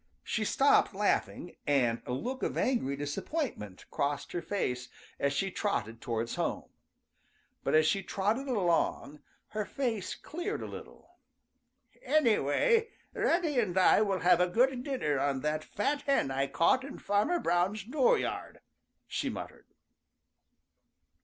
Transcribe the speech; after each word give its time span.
She 0.23 0.43
stopped 0.43 0.95
laughing, 0.95 1.57
and 1.67 2.01
a 2.07 2.11
look 2.11 2.41
of 2.41 2.57
angry 2.57 2.95
disappointment 2.97 3.85
crossed 3.91 4.31
her 4.31 4.41
face 4.41 4.89
as 5.19 5.31
she 5.31 5.51
trotted 5.51 6.01
towards 6.01 6.33
home. 6.41 6.71
But 7.63 7.75
as 7.75 7.85
she 7.85 8.01
trotted 8.01 8.47
along, 8.47 9.19
her 9.49 9.63
face 9.63 10.15
cleared 10.15 10.63
a 10.63 10.67
little. 10.67 11.17
"Any 12.01 12.39
way, 12.39 12.89
Reddy 13.13 13.59
and 13.59 13.77
I 13.77 14.01
will 14.01 14.21
have 14.21 14.41
a 14.41 14.47
good 14.49 14.83
dinner 14.83 15.19
on 15.19 15.41
that 15.41 15.63
fat 15.63 16.01
hen 16.01 16.31
I 16.31 16.47
caught 16.47 16.83
in 16.83 16.97
Farmer 16.97 17.37
Brown's 17.39 17.83
dooryard," 17.83 18.59
she 19.05 19.29
muttered. 19.29 19.67